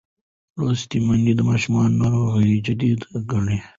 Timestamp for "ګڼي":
3.31-3.57